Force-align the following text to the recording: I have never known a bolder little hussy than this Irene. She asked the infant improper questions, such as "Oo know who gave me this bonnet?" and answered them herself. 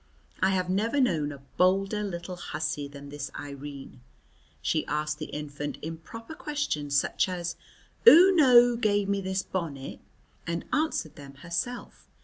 I 0.41 0.49
have 0.49 0.67
never 0.67 0.99
known 0.99 1.31
a 1.31 1.37
bolder 1.57 2.01
little 2.03 2.35
hussy 2.35 2.87
than 2.87 3.09
this 3.09 3.29
Irene. 3.39 4.01
She 4.59 4.83
asked 4.87 5.19
the 5.19 5.27
infant 5.27 5.77
improper 5.83 6.33
questions, 6.33 6.97
such 6.99 7.29
as 7.29 7.55
"Oo 8.09 8.31
know 8.35 8.55
who 8.61 8.77
gave 8.77 9.07
me 9.07 9.21
this 9.21 9.43
bonnet?" 9.43 9.99
and 10.47 10.65
answered 10.73 11.17
them 11.17 11.35
herself. 11.45 12.07